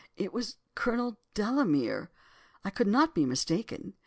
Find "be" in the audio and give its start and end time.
3.13-3.23